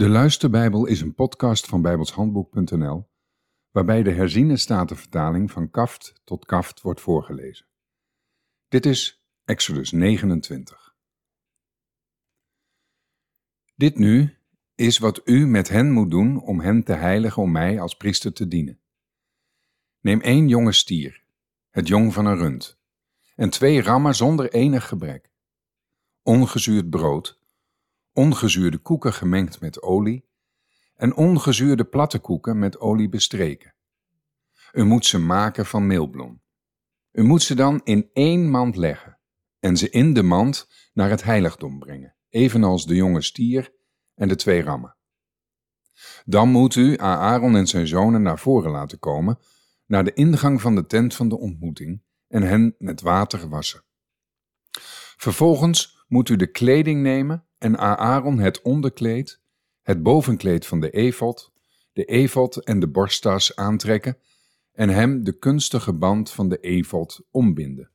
De 0.00 0.08
Luisterbijbel 0.08 0.86
is 0.86 1.00
een 1.00 1.14
podcast 1.14 1.66
van 1.66 1.82
bijbelshandboek.nl 1.82 3.08
waarbij 3.70 4.02
de 4.02 4.10
herziene 4.10 4.56
statenvertaling 4.56 5.50
van 5.50 5.70
kaft 5.70 6.20
tot 6.24 6.44
kaft 6.44 6.80
wordt 6.80 7.00
voorgelezen. 7.00 7.66
Dit 8.68 8.86
is 8.86 9.26
Exodus 9.44 9.90
29. 9.92 10.94
Dit 13.74 13.98
nu 13.98 14.36
is 14.74 14.98
wat 14.98 15.20
u 15.24 15.46
met 15.46 15.68
hen 15.68 15.92
moet 15.92 16.10
doen 16.10 16.40
om 16.42 16.60
hen 16.60 16.84
te 16.84 16.92
heiligen 16.92 17.42
om 17.42 17.50
mij 17.50 17.80
als 17.80 17.96
priester 17.96 18.32
te 18.32 18.48
dienen. 18.48 18.80
Neem 20.00 20.20
één 20.20 20.48
jonge 20.48 20.72
stier, 20.72 21.22
het 21.70 21.88
jong 21.88 22.12
van 22.12 22.26
een 22.26 22.36
rund, 22.36 22.80
en 23.36 23.50
twee 23.50 23.82
rammen 23.82 24.14
zonder 24.14 24.52
enig 24.52 24.88
gebrek. 24.88 25.30
Ongezuurd 26.22 26.90
brood, 26.90 27.39
ongezuurde 28.12 28.78
koeken 28.78 29.12
gemengd 29.12 29.60
met 29.60 29.82
olie 29.82 30.28
en 30.94 31.14
ongezuurde 31.14 31.84
platte 31.84 32.18
koeken 32.18 32.58
met 32.58 32.78
olie 32.78 33.08
bestreken. 33.08 33.74
U 34.72 34.84
moet 34.84 35.06
ze 35.06 35.18
maken 35.18 35.66
van 35.66 35.86
meelbloem. 35.86 36.42
U 37.12 37.22
moet 37.22 37.42
ze 37.42 37.54
dan 37.54 37.80
in 37.84 38.10
één 38.12 38.50
mand 38.50 38.76
leggen 38.76 39.18
en 39.58 39.76
ze 39.76 39.90
in 39.90 40.14
de 40.14 40.22
mand 40.22 40.68
naar 40.92 41.10
het 41.10 41.22
heiligdom 41.22 41.78
brengen, 41.78 42.16
evenals 42.28 42.86
de 42.86 42.94
jonge 42.94 43.22
stier 43.22 43.74
en 44.14 44.28
de 44.28 44.36
twee 44.36 44.62
rammen. 44.62 44.96
Dan 46.24 46.48
moet 46.48 46.74
u 46.74 46.98
Aaron 46.98 47.56
en 47.56 47.66
zijn 47.66 47.86
zonen 47.86 48.22
naar 48.22 48.38
voren 48.38 48.70
laten 48.70 48.98
komen, 48.98 49.38
naar 49.86 50.04
de 50.04 50.12
ingang 50.12 50.60
van 50.60 50.74
de 50.74 50.86
tent 50.86 51.14
van 51.14 51.28
de 51.28 51.38
ontmoeting, 51.38 52.02
en 52.28 52.42
hen 52.42 52.74
met 52.78 53.00
water 53.00 53.48
wassen. 53.48 53.84
Vervolgens 55.16 56.04
moet 56.08 56.28
u 56.28 56.36
de 56.36 56.50
kleding 56.50 57.02
nemen 57.02 57.48
en 57.60 57.78
Aaron 57.78 58.38
het 58.38 58.62
onderkleed, 58.62 59.40
het 59.82 60.02
bovenkleed 60.02 60.66
van 60.66 60.80
de 60.80 60.90
efot, 60.90 61.52
de 61.92 62.04
efot 62.04 62.64
en 62.64 62.80
de 62.80 62.88
borsttas 62.88 63.56
aantrekken 63.56 64.18
en 64.72 64.88
hem 64.88 65.24
de 65.24 65.32
kunstige 65.32 65.92
band 65.92 66.30
van 66.30 66.48
de 66.48 66.58
efot 66.60 67.20
ombinden. 67.30 67.90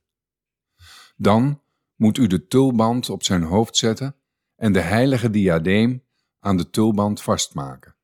Dan 1.16 1.60
moet 1.94 2.18
u 2.18 2.26
de 2.26 2.46
tulband 2.46 3.10
op 3.10 3.22
zijn 3.22 3.42
hoofd 3.42 3.76
zetten 3.76 4.16
en 4.56 4.72
de 4.72 4.80
heilige 4.80 5.30
diadeem 5.30 6.02
aan 6.40 6.56
de 6.56 6.70
tulband 6.70 7.22
vastmaken. 7.22 7.94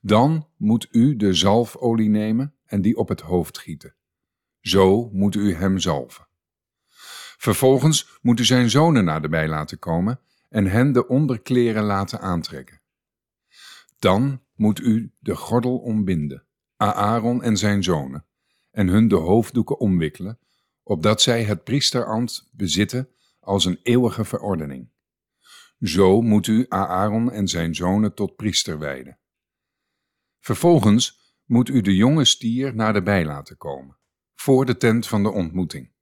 Dan 0.00 0.48
moet 0.56 0.88
u 0.90 1.16
de 1.16 1.32
zalfolie 1.32 2.08
nemen 2.08 2.54
en 2.64 2.82
die 2.82 2.96
op 2.96 3.08
het 3.08 3.20
hoofd 3.20 3.58
gieten. 3.58 3.94
Zo 4.60 5.08
moet 5.12 5.34
u 5.34 5.54
hem 5.54 5.78
zalven. 5.78 6.26
Vervolgens 7.36 8.18
moet 8.22 8.40
u 8.40 8.44
zijn 8.44 8.70
zonen 8.70 9.04
naderbij 9.04 9.48
laten 9.48 9.78
komen 9.78 10.20
en 10.54 10.66
hen 10.66 10.92
de 10.92 11.06
onderkleren 11.06 11.82
laten 11.84 12.20
aantrekken. 12.20 12.80
Dan 13.98 14.42
moet 14.54 14.80
u 14.80 15.14
de 15.18 15.36
gordel 15.36 15.78
ombinden, 15.78 16.46
Aaron 16.76 17.42
en 17.42 17.56
zijn 17.56 17.82
zonen, 17.82 18.26
en 18.70 18.88
hun 18.88 19.08
de 19.08 19.16
hoofddoeken 19.16 19.78
omwikkelen, 19.78 20.38
opdat 20.82 21.22
zij 21.22 21.44
het 21.44 21.64
priesterambt 21.64 22.48
bezitten 22.52 23.08
als 23.40 23.64
een 23.64 23.78
eeuwige 23.82 24.24
verordening. 24.24 24.90
Zo 25.78 26.20
moet 26.20 26.46
u 26.46 26.66
Aaron 26.68 27.32
en 27.32 27.48
zijn 27.48 27.74
zonen 27.74 28.14
tot 28.14 28.36
priester 28.36 28.78
wijden. 28.78 29.18
Vervolgens 30.40 31.34
moet 31.44 31.68
u 31.68 31.80
de 31.80 31.96
jonge 31.96 32.24
stier 32.24 32.74
naderbij 32.74 33.24
laten 33.24 33.56
komen, 33.56 33.98
voor 34.34 34.66
de 34.66 34.76
tent 34.76 35.06
van 35.06 35.22
de 35.22 35.30
ontmoeting. 35.30 35.92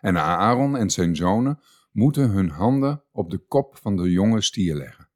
En 0.00 0.18
Aaron 0.18 0.76
en 0.76 0.90
zijn 0.90 1.16
zonen 1.16 1.60
moeten 1.92 2.30
hun 2.30 2.48
handen 2.48 3.04
op 3.12 3.30
de 3.30 3.38
kop 3.38 3.76
van 3.76 3.96
de 3.96 4.10
jonge 4.10 4.40
stier 4.40 4.74
leggen. 4.74 5.08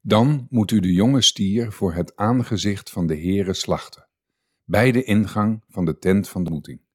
Dan 0.00 0.46
moet 0.50 0.70
u 0.70 0.80
de 0.80 0.92
jonge 0.92 1.22
stier 1.22 1.72
voor 1.72 1.94
het 1.94 2.16
aangezicht 2.16 2.90
van 2.90 3.06
de 3.06 3.16
Heere 3.16 3.52
slachten, 3.52 4.08
bij 4.64 4.92
de 4.92 5.04
ingang 5.04 5.64
van 5.68 5.84
de 5.84 5.98
tent 5.98 6.28
van 6.28 6.44
de 6.44 6.50
ontmoeting. 6.50 6.86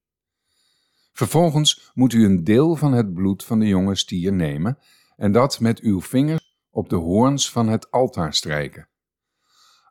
Vervolgens 1.11 1.91
moet 1.93 2.13
u 2.13 2.25
een 2.25 2.43
deel 2.43 2.75
van 2.75 2.93
het 2.93 3.13
bloed 3.13 3.43
van 3.43 3.59
de 3.59 3.67
jonge 3.67 3.95
stier 3.95 4.33
nemen 4.33 4.77
en 5.15 5.31
dat 5.31 5.59
met 5.59 5.79
uw 5.79 6.01
vingers 6.01 6.57
op 6.69 6.89
de 6.89 6.95
hoorns 6.95 7.51
van 7.51 7.67
het 7.67 7.91
altaar 7.91 8.33
strijken. 8.33 8.87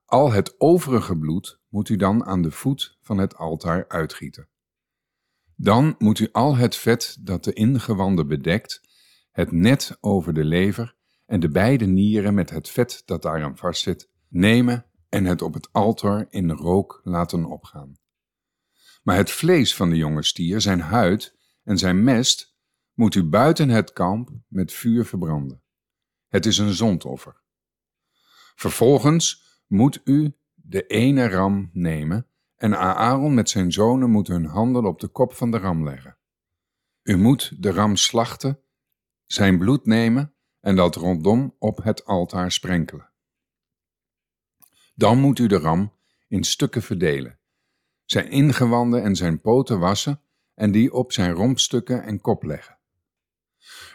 Al 0.04 0.32
het 0.32 0.54
overige 0.60 1.18
bloed 1.18 1.60
moet 1.68 1.88
u 1.88 1.96
dan 1.96 2.24
aan 2.24 2.42
de 2.42 2.50
voet 2.50 2.98
van 3.00 3.18
het 3.18 3.36
altaar 3.36 3.88
uitgieten. 3.88 4.48
Dan 5.56 5.94
moet 5.98 6.18
u 6.18 6.28
al 6.32 6.56
het 6.56 6.76
vet 6.76 7.16
dat 7.20 7.44
de 7.44 7.52
ingewanden 7.52 8.28
bedekt 8.28 8.80
het 9.32 9.52
net 9.52 9.96
over 10.00 10.34
de 10.34 10.44
lever 10.44 10.94
en 11.26 11.40
de 11.40 11.48
beide 11.48 11.86
nieren 11.86 12.34
met 12.34 12.50
het 12.50 12.68
vet 12.68 13.02
dat 13.04 13.22
daaraan 13.22 13.56
vastzit, 13.56 14.10
nemen 14.28 14.86
en 15.08 15.24
het 15.24 15.42
op 15.42 15.54
het 15.54 15.68
altaar 15.72 16.26
in 16.30 16.50
rook 16.50 17.00
laten 17.04 17.44
opgaan. 17.44 17.96
Maar 19.02 19.16
het 19.16 19.30
vlees 19.30 19.74
van 19.74 19.90
de 19.90 19.96
jonge 19.96 20.22
stier, 20.22 20.60
zijn 20.60 20.80
huid 20.80 21.36
en 21.64 21.78
zijn 21.78 22.04
mest, 22.04 22.56
moet 22.94 23.14
u 23.14 23.24
buiten 23.24 23.68
het 23.68 23.92
kamp 23.92 24.30
met 24.48 24.72
vuur 24.72 25.04
verbranden. 25.04 25.62
Het 26.28 26.46
is 26.46 26.58
een 26.58 26.72
zondoffer. 26.72 27.40
Vervolgens 28.54 29.44
moet 29.66 30.00
u 30.04 30.36
de 30.54 30.86
ene 30.86 31.28
ram 31.28 31.70
nemen 31.72 32.26
en 32.56 32.78
Aaron 32.78 33.34
met 33.34 33.50
zijn 33.50 33.72
zonen 33.72 34.10
moet 34.10 34.28
hun 34.28 34.44
handen 34.44 34.84
op 34.84 35.00
de 35.00 35.08
kop 35.08 35.32
van 35.32 35.50
de 35.50 35.58
ram 35.58 35.84
leggen. 35.84 36.16
U 37.02 37.16
moet 37.16 37.62
de 37.62 37.70
ram 37.70 37.96
slachten 37.96 38.61
zijn 39.32 39.58
bloed 39.58 39.86
nemen 39.86 40.34
en 40.60 40.76
dat 40.76 40.94
rondom 40.94 41.54
op 41.58 41.82
het 41.82 42.04
altaar 42.04 42.52
sprenkelen. 42.52 43.10
Dan 44.94 45.18
moet 45.18 45.38
u 45.38 45.46
de 45.46 45.58
ram 45.58 45.92
in 46.28 46.44
stukken 46.44 46.82
verdelen, 46.82 47.38
zijn 48.04 48.30
ingewanden 48.30 49.02
en 49.02 49.16
zijn 49.16 49.40
poten 49.40 49.78
wassen 49.78 50.20
en 50.54 50.72
die 50.72 50.92
op 50.92 51.12
zijn 51.12 51.32
rompstukken 51.32 52.02
en 52.02 52.20
kop 52.20 52.42
leggen. 52.42 52.78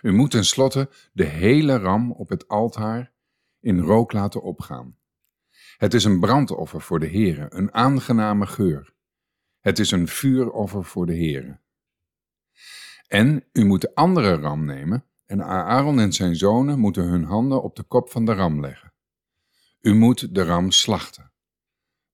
U 0.02 0.12
moet 0.12 0.31
tenslotte 0.31 0.90
de 1.14 1.25
hele 1.25 1.78
ram 1.78 2.12
op 2.12 2.30
het 2.30 2.48
altaar 2.48 3.14
in 3.59 3.80
rook 3.80 4.12
laten 4.12 4.42
opgaan. 4.42 4.98
Het 5.78 5.94
is 5.94 6.04
een 6.04 6.19
brandoffer 6.19 6.81
voor 6.81 7.00
de 7.00 7.09
Heere, 7.09 7.46
een 7.50 7.74
aangename 7.74 8.48
geur. 8.48 8.94
Het 9.59 9.80
is 9.80 9.92
een 9.92 10.08
vuuroffer 10.08 10.86
voor 10.86 11.06
de 11.06 11.16
Heere. 11.16 11.59
En 13.08 13.48
u 13.52 13.66
moet 13.66 13.81
de 13.81 13.96
andere 13.96 14.36
ram 14.36 14.66
nemen 14.66 15.06
en 15.28 15.44
Aaron 15.44 16.00
en 16.00 16.14
zijn 16.14 16.36
zonen 16.36 16.80
moeten 16.80 17.04
hun 17.04 17.24
handen 17.24 17.64
op 17.64 17.76
de 17.76 17.84
kop 17.84 18.10
van 18.10 18.26
de 18.26 18.34
ram 18.34 18.62
leggen. 18.62 18.94
U 19.82 19.94
moet 19.94 20.36
de 20.36 20.44
ram 20.44 20.72
slachten, 20.72 21.32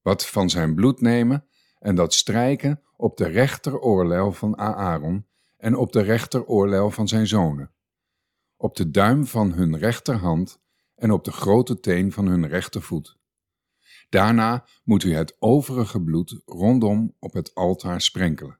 wat 0.01 0.25
van 0.25 0.49
zijn 0.49 0.75
bloed 0.75 1.01
nemen 1.01 1.47
en 1.79 1.95
dat 1.95 2.13
strijken 2.13 2.81
op 2.95 3.17
de 3.17 3.27
rechteroorlel 3.27 4.31
van 4.31 4.57
Aaron 4.57 5.27
en 5.57 5.75
op 5.75 5.91
de 5.91 6.01
rechteroorlel 6.01 6.91
van 6.91 7.07
zijn 7.07 7.27
zonen, 7.27 7.71
op 8.57 8.75
de 8.75 8.89
duim 8.89 9.25
van 9.25 9.51
hun 9.53 9.77
rechterhand 9.77 10.61
en 10.95 11.11
op 11.11 11.23
de 11.23 11.31
grote 11.31 11.79
teen 11.79 12.11
van 12.11 12.25
hun 12.25 12.47
rechtervoet. 12.47 13.17
Daarna 14.09 14.65
moet 14.83 15.03
u 15.03 15.13
het 15.13 15.35
overige 15.39 16.01
bloed 16.01 16.41
rondom 16.45 17.15
op 17.19 17.33
het 17.33 17.55
altaar 17.55 18.01
sprenkelen. 18.01 18.59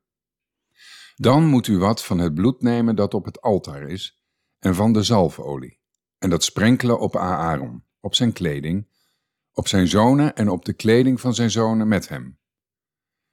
Dan 1.16 1.46
moet 1.46 1.68
u 1.68 1.78
wat 1.78 2.04
van 2.04 2.18
het 2.18 2.34
bloed 2.34 2.62
nemen 2.62 2.96
dat 2.96 3.14
op 3.14 3.26
het 3.26 3.42
altaar 3.42 3.82
is 3.82 4.23
en 4.64 4.76
van 4.76 4.94
de 4.94 5.04
zalfolie, 5.04 5.80
en 6.18 6.30
dat 6.30 6.44
sprenkelen 6.44 7.00
op 7.00 7.16
Aaron, 7.16 7.84
op 8.00 8.16
zijn 8.16 8.34
kleding, 8.34 8.88
op 9.54 9.68
zijn 9.68 9.88
zonen 9.88 10.36
en 10.36 10.50
op 10.50 10.66
de 10.66 10.74
kleding 10.74 11.22
van 11.22 11.34
zijn 11.34 11.52
zonen 11.52 11.88
met 11.88 12.10
hem. 12.10 12.38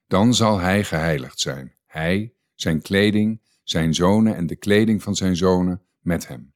Dan 0.06 0.34
zal 0.34 0.58
hij 0.58 0.84
geheiligd 0.84 1.41
zijn, 1.41 1.74
hij, 1.86 2.34
zijn 2.54 2.82
kleding, 2.82 3.41
zijn 3.62 3.94
zonen 3.94 4.36
en 4.36 4.46
de 4.46 4.56
kleding 4.56 5.02
van 5.02 5.14
zijn 5.14 5.36
zonen 5.36 5.82
met 6.00 6.28
hem. 6.28 6.54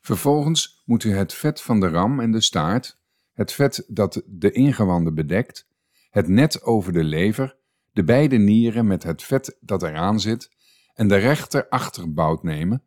Vervolgens 0.00 0.82
moet 0.84 1.04
u 1.04 1.12
het 1.12 1.34
vet 1.34 1.60
van 1.60 1.80
de 1.80 1.88
ram 1.88 2.20
en 2.20 2.32
de 2.32 2.40
staart, 2.40 2.98
het 3.32 3.52
vet 3.52 3.84
dat 3.88 4.22
de 4.26 4.52
ingewanden 4.52 5.14
bedekt, 5.14 5.66
het 6.10 6.28
net 6.28 6.62
over 6.62 6.92
de 6.92 7.04
lever, 7.04 7.56
de 7.92 8.04
beide 8.04 8.36
nieren 8.36 8.86
met 8.86 9.02
het 9.02 9.22
vet 9.22 9.56
dat 9.60 9.82
eraan 9.82 10.20
zit, 10.20 10.50
en 10.94 11.08
de 11.08 11.16
rechter 11.16 11.68
achterbout 11.68 12.42
nemen, 12.42 12.86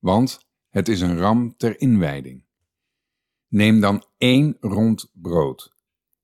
want 0.00 0.48
het 0.68 0.88
is 0.88 1.00
een 1.00 1.18
ram 1.18 1.56
ter 1.56 1.80
inwijding. 1.80 2.44
Neem 3.48 3.80
dan 3.80 4.04
één 4.18 4.56
rond 4.60 5.10
brood, 5.12 5.76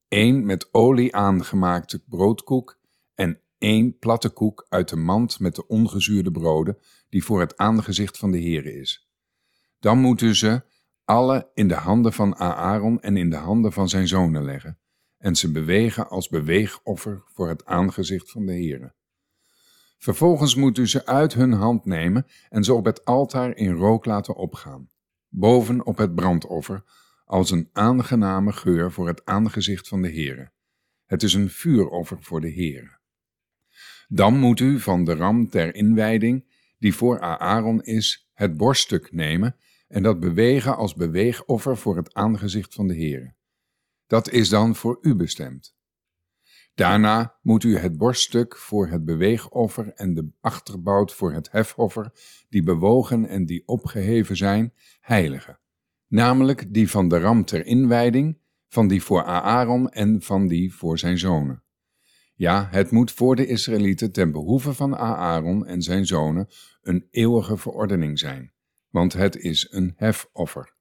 één 0.09 0.47
met 0.47 0.75
olie 0.75 1.15
aangemaakte 1.15 2.05
broodkoek 2.05 2.79
en 3.15 3.41
één 3.59 3.99
platte 3.99 4.31
koek 4.31 4.67
uit 4.69 4.89
de 4.89 4.97
mand 4.97 5.41
met 5.41 5.55
de 5.55 5.67
ongezuurde 5.67 6.31
broden 6.31 6.79
die 7.09 7.25
voor 7.25 7.41
het 7.41 7.57
aangezicht 7.57 8.19
van 8.19 8.31
de 8.31 8.41
Heere 8.41 8.73
is. 8.75 9.09
Dan 9.79 9.99
moeten 9.99 10.37
ze 10.37 10.63
alle 11.05 11.51
in 11.55 11.69
de 11.69 11.75
handen 11.75 12.13
van 12.13 12.37
Aaron 12.37 13.01
en 13.01 13.17
in 13.17 13.31
de 13.31 13.37
handen 13.37 13.73
van 13.73 13.89
zijn 13.89 14.09
zonen 14.09 14.45
leggen 14.45 14.79
en 15.19 15.37
ze 15.37 15.53
bewegen 15.53 16.09
als 16.09 16.29
beweegoffer 16.29 17.23
voor 17.27 17.49
het 17.49 17.65
aangezicht 17.65 18.31
van 18.31 18.47
de 18.47 18.53
Heere. 18.53 18.95
Vervolgens 19.97 20.55
moet 20.55 20.79
u 20.79 20.89
ze 20.89 21.07
uit 21.07 21.35
hun 21.35 21.53
hand 21.53 21.85
nemen 21.85 22.27
en 22.49 22.65
ze 22.65 22.75
op 22.75 22.85
het 22.85 23.05
altaar 23.05 23.57
in 23.57 23.73
rook 23.73 24.05
laten 24.05 24.37
opgaan, 24.37 24.91
boven 25.29 25.87
op 25.87 25.97
het 25.97 26.15
brandoffer, 26.15 26.85
als 27.25 27.51
een 27.51 27.69
aangename 27.73 28.53
geur 28.53 28.93
voor 28.93 29.07
het 29.07 29.25
aangezicht 29.25 29.89
van 29.89 30.03
de 30.03 30.09
Heere. 30.09 30.51
Het 31.05 31.23
is 31.23 31.35
een 31.35 31.51
vuuroffer 31.51 32.23
voor 32.23 32.41
de 32.41 32.53
Heere. 32.53 32.99
Dan 34.09 34.39
moet 34.39 34.61
u 34.61 34.81
van 34.81 35.05
de 35.05 35.15
ram 35.15 35.49
ter 35.49 35.75
inwijding, 35.75 36.45
die 36.79 36.95
voor 36.95 37.21
Aaron 37.21 37.83
is, 37.83 38.31
het 38.33 38.57
borststuk 38.57 39.13
nemen 39.13 39.57
en 39.89 40.03
dat 40.03 40.21
bewegen 40.21 40.77
als 40.77 40.95
beweegoffer 40.95 41.77
voor 41.77 41.97
het 41.97 42.15
aangezicht 42.15 42.75
van 42.75 42.87
de 42.87 42.95
Heere. 42.95 43.35
Dat 44.07 44.31
is 44.31 44.49
dan 44.49 44.75
voor 44.75 44.99
u 45.01 45.15
bestemd. 45.15 45.76
Daarna 46.77 47.39
moet 47.43 47.65
u 47.65 47.77
het 47.77 47.97
borststuk 47.97 48.57
voor 48.57 48.89
het 48.89 49.05
beweegoffer 49.05 49.93
en 49.93 50.15
de 50.15 50.29
achterbout 50.41 51.13
voor 51.13 51.33
het 51.33 51.51
hefoffer, 51.51 52.13
die 52.49 52.63
bewogen 52.63 53.27
en 53.27 53.47
die 53.47 53.63
opgeheven 53.67 54.37
zijn, 54.37 54.73
heiligen. 55.01 55.59
Namelijk 56.07 56.75
die 56.75 56.91
van 56.91 57.09
de 57.09 57.19
ram 57.19 57.45
ter 57.45 57.67
inwijding, 57.67 58.39
van 58.69 58.89
die 58.89 59.03
voor 59.03 59.25
Aaron 59.25 59.91
en 59.91 60.23
van 60.23 60.47
die 60.47 60.75
voor 60.75 60.99
zijn 60.99 61.19
zonen. 61.19 61.63
Ja, 62.35 62.69
het 62.71 62.91
moet 62.91 63.13
voor 63.13 63.37
de 63.37 63.47
Israëlieten 63.47 64.13
ten 64.13 64.33
behoeve 64.33 64.75
van 64.75 64.97
Aaron 64.97 65.67
en 65.67 65.83
zijn 65.83 66.07
zonen 66.07 66.49
een 66.83 67.07
eeuwige 67.11 67.57
verordening 67.57 68.19
zijn, 68.19 68.53
want 68.91 69.13
het 69.13 69.37
is 69.37 69.67
een 69.71 69.93
hefoffer. 69.97 70.75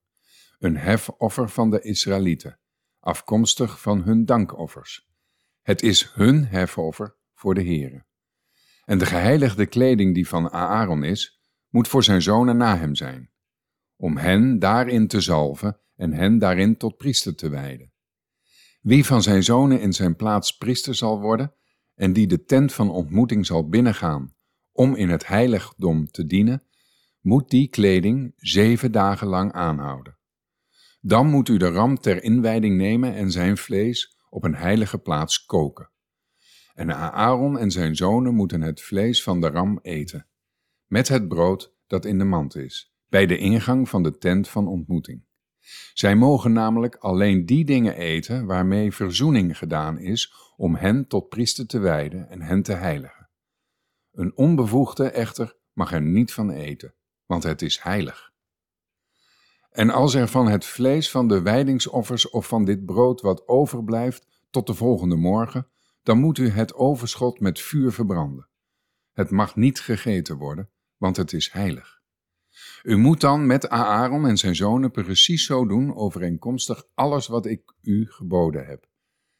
Een 0.59 0.77
hefoffer 0.77 1.49
van 1.49 1.69
de 1.69 1.81
Israëlieten, 1.81 2.59
afkomstig 2.99 3.81
van 3.81 4.03
hun 4.03 4.25
dankoffers. 4.25 5.13
Het 5.65 5.81
is 5.81 6.11
hun 6.13 6.45
hefoffer 6.45 7.15
voor 7.33 7.53
de 7.53 7.63
Heere. 7.63 8.05
En 8.83 8.97
de 8.97 9.05
geheiligde 9.05 9.65
kleding 9.65 10.13
die 10.13 10.27
van 10.27 10.49
Aaron 10.49 11.03
is, 11.03 11.39
moet 11.69 11.87
voor 11.87 12.03
zijn 12.03 12.21
zonen 12.21 12.57
na 12.57 12.77
hem 12.77 12.95
zijn, 12.95 13.31
om 13.95 14.17
hen 14.17 14.59
daarin 14.59 15.07
te 15.07 15.21
zalven 15.21 15.79
en 15.95 16.13
hen 16.13 16.37
daarin 16.37 16.77
tot 16.77 16.97
priester 16.97 17.35
te 17.35 17.49
wijden. 17.49 17.93
Wie 18.81 19.05
van 19.05 19.21
zijn 19.21 19.43
zonen 19.43 19.79
in 19.79 19.93
zijn 19.93 20.15
plaats 20.15 20.57
priester 20.57 20.95
zal 20.95 21.19
worden 21.19 21.53
en 21.95 22.13
die 22.13 22.27
de 22.27 22.43
tent 22.43 22.73
van 22.73 22.89
ontmoeting 22.89 23.45
zal 23.45 23.69
binnengaan 23.69 24.35
om 24.71 24.95
in 24.95 25.09
het 25.09 25.27
heiligdom 25.27 26.11
te 26.11 26.25
dienen, 26.25 26.63
moet 27.21 27.49
die 27.49 27.67
kleding 27.67 28.33
zeven 28.37 28.91
dagen 28.91 29.27
lang 29.27 29.51
aanhouden. 29.51 30.17
Dan 31.01 31.29
moet 31.29 31.49
u 31.49 31.57
de 31.57 31.69
ram 31.69 31.97
ter 31.99 32.23
inwijding 32.23 32.77
nemen 32.77 33.13
en 33.13 33.31
zijn 33.31 33.57
vlees 33.57 34.14
op 34.35 34.43
een 34.43 34.55
heilige 34.55 34.97
plaats 34.97 35.45
koken. 35.45 35.89
En 36.73 36.95
Aaron 36.95 37.57
en 37.57 37.71
zijn 37.71 37.95
zonen 37.95 38.33
moeten 38.33 38.61
het 38.61 38.81
vlees 38.81 39.23
van 39.23 39.41
de 39.41 39.47
ram 39.47 39.79
eten, 39.81 40.27
met 40.85 41.07
het 41.07 41.27
brood 41.27 41.75
dat 41.87 42.05
in 42.05 42.17
de 42.17 42.23
mand 42.23 42.55
is, 42.55 42.95
bij 43.09 43.25
de 43.25 43.37
ingang 43.37 43.89
van 43.89 44.03
de 44.03 44.17
tent 44.17 44.47
van 44.47 44.67
ontmoeting. 44.67 45.25
Zij 45.93 46.15
mogen 46.15 46.53
namelijk 46.53 46.95
alleen 46.95 47.45
die 47.45 47.65
dingen 47.65 47.95
eten 47.95 48.45
waarmee 48.45 48.93
verzoening 48.93 49.57
gedaan 49.57 49.99
is 49.99 50.33
om 50.57 50.75
hen 50.75 51.07
tot 51.07 51.29
priester 51.29 51.67
te 51.67 51.79
wijden 51.79 52.29
en 52.29 52.41
hen 52.41 52.61
te 52.61 52.73
heiligen. 52.73 53.29
Een 54.11 54.37
onbevoegde 54.37 55.09
echter 55.09 55.57
mag 55.73 55.93
er 55.93 56.01
niet 56.01 56.33
van 56.33 56.49
eten, 56.49 56.93
want 57.25 57.43
het 57.43 57.61
is 57.61 57.79
heilig. 57.79 58.33
En 59.75 59.89
als 59.89 60.13
er 60.13 60.27
van 60.27 60.47
het 60.47 60.65
vlees 60.65 61.11
van 61.11 61.27
de 61.27 61.41
wijdingsoffers 61.41 62.29
of 62.29 62.47
van 62.47 62.65
dit 62.65 62.85
brood 62.85 63.21
wat 63.21 63.47
overblijft 63.47 64.27
tot 64.49 64.67
de 64.67 64.73
volgende 64.73 65.15
morgen, 65.15 65.67
dan 66.03 66.19
moet 66.19 66.37
u 66.37 66.49
het 66.49 66.73
overschot 66.73 67.39
met 67.39 67.59
vuur 67.59 67.91
verbranden. 67.91 68.47
Het 69.13 69.29
mag 69.29 69.55
niet 69.55 69.79
gegeten 69.79 70.37
worden, 70.37 70.69
want 70.97 71.17
het 71.17 71.33
is 71.33 71.51
heilig. 71.51 72.01
U 72.83 72.97
moet 72.97 73.21
dan 73.21 73.45
met 73.45 73.69
Aaron 73.69 74.27
en 74.27 74.37
zijn 74.37 74.55
zonen 74.55 74.91
precies 74.91 75.45
zo 75.45 75.65
doen, 75.65 75.95
overeenkomstig 75.95 76.83
alles 76.93 77.27
wat 77.27 77.45
ik 77.45 77.73
u 77.81 78.05
geboden 78.11 78.65
heb. 78.65 78.87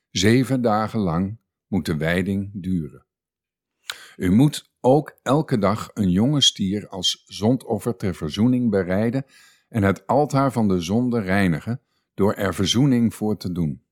Zeven 0.09 0.61
dagen 0.61 0.99
lang 0.99 1.37
moet 1.67 1.85
de 1.85 1.97
wijding 1.97 2.49
duren. 2.53 3.05
U 4.15 4.31
moet 4.31 4.71
ook 4.79 5.17
elke 5.23 5.57
dag 5.57 5.89
een 5.93 6.09
jonge 6.09 6.41
stier 6.41 6.87
als 6.87 7.23
zondoffer 7.25 7.95
ter 7.95 8.15
verzoening 8.15 8.69
bereiden 8.69 9.25
en 9.75 9.83
het 9.83 10.07
altaar 10.07 10.51
van 10.51 10.67
de 10.67 10.81
zonde 10.81 11.19
reinigen 11.19 11.81
door 12.13 12.33
er 12.33 12.53
verzoening 12.53 13.13
voor 13.13 13.37
te 13.37 13.51
doen. 13.51 13.83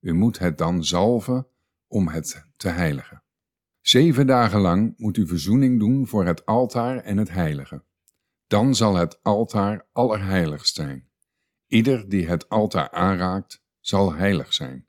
U 0.00 0.12
moet 0.12 0.38
het 0.38 0.58
dan 0.58 0.84
zalven 0.84 1.46
om 1.86 2.08
het 2.08 2.46
te 2.56 2.68
heiligen. 2.68 3.22
Zeven 3.80 4.26
dagen 4.26 4.60
lang 4.60 4.94
moet 4.96 5.16
u 5.16 5.26
verzoening 5.26 5.78
doen 5.78 6.06
voor 6.06 6.26
het 6.26 6.46
altaar 6.46 6.98
en 6.98 7.16
het 7.16 7.30
heilige. 7.30 7.82
Dan 8.46 8.74
zal 8.74 8.94
het 8.94 9.22
altaar 9.22 9.86
allerheiligst 9.92 10.74
zijn. 10.74 11.08
Ieder 11.66 12.08
die 12.08 12.28
het 12.28 12.48
altaar 12.48 12.90
aanraakt, 12.90 13.62
zal 13.80 14.14
heilig 14.14 14.52
zijn. 14.52 14.86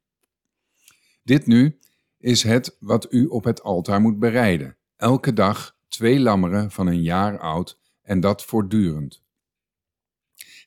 Dit 1.24 1.46
nu 1.48 1.80
is 2.18 2.44
het 2.44 2.78
wat 2.80 3.14
u 3.14 3.26
op 3.26 3.44
het 3.44 3.64
altaar 3.64 4.02
moet 4.02 4.20
bereiden. 4.20 4.78
Elke 4.96 5.34
dag 5.34 5.78
twee 5.88 6.20
lammeren 6.20 6.72
van 6.72 6.88
een 6.88 7.02
jaar 7.02 7.40
oud 7.40 7.80
en 8.02 8.20
dat 8.20 8.46
voortdurend. 8.46 9.28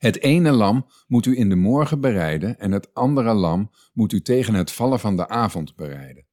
Het 0.03 0.23
ene 0.23 0.53
lam 0.53 0.87
moet 1.07 1.27
u 1.27 1.39
in 1.39 1.49
de 1.49 1.57
morgen 1.57 2.01
bereiden 2.01 2.59
en 2.59 2.73
het 2.73 2.95
andere 2.95 3.33
lam 3.33 3.71
moet 3.93 4.13
u 4.13 4.23
tegen 4.23 4.55
het 4.55 4.73
vallen 4.73 5.01
van 5.01 5.17
de 5.17 5.29
avond 5.29 5.77
bereiden. 5.77 6.27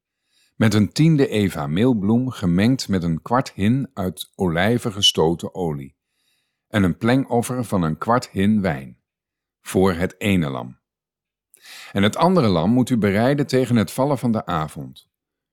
Met 0.56 0.74
een 0.74 0.92
tiende 0.92 1.28
eva 1.28 1.66
meelbloem 1.66 2.30
gemengd 2.30 2.88
met 2.88 3.02
een 3.02 3.22
kwart 3.22 3.52
hin 3.52 3.90
uit 3.94 4.32
olijven 4.34 4.92
gestoten 4.92 5.54
olie. 5.54 5.96
En 6.68 6.82
een 6.82 6.96
plengoffer 6.96 7.64
van 7.64 7.82
een 7.82 7.98
kwart 7.98 8.28
hin 8.28 8.60
wijn. 8.60 8.98
Voor 9.60 9.92
het 9.92 10.14
ene 10.18 10.50
lam. 10.50 10.78
En 11.92 12.02
het 12.02 12.16
andere 12.16 12.48
lam 12.48 12.70
moet 12.70 12.90
u 12.90 12.96
bereiden 12.98 13.46
tegen 13.46 13.76
het 13.76 13.90
vallen 13.90 14.18
van 14.18 14.32
de 14.32 14.46
avond. 14.46 15.08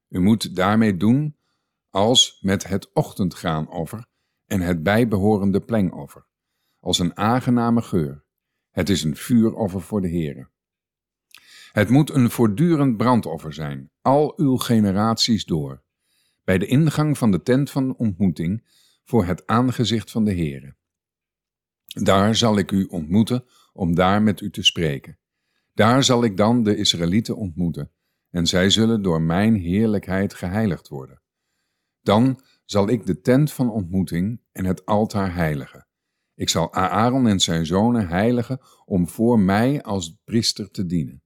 U 0.09 0.19
moet 0.19 0.55
daarmee 0.55 0.97
doen 0.97 1.37
als 1.89 2.37
met 2.41 2.67
het 2.67 2.93
ochtendgraanoffer 2.93 4.05
en 4.45 4.61
het 4.61 4.83
bijbehorende 4.83 5.59
plengoffer 5.59 6.26
als 6.87 6.99
een 6.99 7.17
aangename 7.17 7.81
geur. 7.81 8.23
Het 8.71 8.89
is 8.89 9.03
een 9.03 9.15
vuuroffer 9.15 9.81
voor 9.81 10.01
de 10.01 10.09
Heere. 10.09 10.49
Het 11.71 11.89
moet 11.89 12.09
een 12.09 12.29
voortdurend 12.29 12.97
brandoffer 12.97 13.53
zijn, 13.53 13.91
al 14.01 14.33
uw 14.37 14.57
generaties 14.57 15.45
door, 15.45 15.83
bij 16.43 16.57
de 16.57 16.65
ingang 16.65 17.17
van 17.17 17.31
de 17.31 17.41
tent 17.41 17.71
van 17.71 17.95
ontmoeting 17.95 18.63
voor 19.03 19.25
het 19.25 19.47
aangezicht 19.47 20.11
van 20.11 20.23
de 20.23 20.33
Heere. 20.33 20.75
Daar 21.85 22.35
zal 22.35 22.57
ik 22.57 22.71
u 22.71 22.83
ontmoeten 22.83 23.45
om 23.73 23.95
daar 23.95 24.21
met 24.21 24.41
u 24.41 24.49
te 24.49 24.63
spreken. 24.63 25.17
Daar 25.73 26.03
zal 26.03 26.23
ik 26.23 26.37
dan 26.37 26.63
de 26.63 26.75
Israëlieten 26.75 27.35
ontmoeten, 27.35 27.91
en 28.29 28.47
zij 28.47 28.69
zullen 28.69 29.01
door 29.01 29.21
mijn 29.21 29.55
heerlijkheid 29.55 30.33
geheiligd 30.33 30.87
worden. 30.87 31.21
Dan 32.01 32.41
zal 32.65 32.89
ik 32.89 33.05
de 33.05 33.21
tent 33.21 33.51
van 33.51 33.69
ontmoeting 33.69 34.41
en 34.51 34.65
het 34.65 34.85
altaar 34.85 35.33
heiligen. 35.33 35.86
Ik 36.37 36.49
zal 36.49 36.73
Aaron 36.73 37.27
en 37.27 37.39
zijn 37.39 37.65
zonen 37.65 38.07
heiligen 38.07 38.59
om 38.85 39.07
voor 39.07 39.39
mij 39.39 39.83
als 39.83 40.17
priester 40.23 40.71
te 40.71 40.85
dienen. 40.85 41.23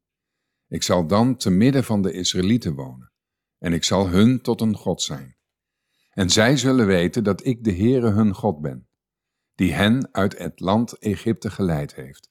Ik 0.68 0.84
zal 0.84 1.08
dan 1.08 1.36
te 1.38 1.50
midden 1.50 1.84
van 1.84 2.02
de 2.02 2.12
Israëlieten 2.12 2.74
wonen, 2.74 3.12
en 3.58 3.74
ik 3.74 3.84
zal 3.84 4.10
hun 4.10 4.42
tot 4.42 4.62
een 4.62 4.76
God 4.76 5.02
zijn. 5.02 5.38
En 6.10 6.30
zij 6.30 6.58
zullen 6.58 6.86
weten 6.86 7.24
dat 7.24 7.46
ik 7.46 7.64
de 7.64 7.74
Heere 7.74 8.10
hun 8.10 8.34
God 8.34 8.62
ben, 8.62 8.90
die 9.56 9.74
hen 9.74 10.14
uit 10.14 10.38
het 10.38 10.60
land 10.60 10.98
Egypte 10.98 11.50
geleid 11.50 11.96
heeft, 11.96 12.30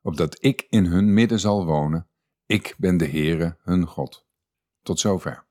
opdat 0.00 0.44
ik 0.44 0.66
in 0.68 0.84
hun 0.84 1.14
midden 1.14 1.40
zal 1.40 1.66
wonen. 1.66 2.08
Ik 2.46 2.74
ben 2.78 2.96
de 2.96 3.06
Heere 3.06 3.58
hun 3.62 3.86
God. 3.86 4.26
Tot 4.82 5.00
zover. 5.00 5.48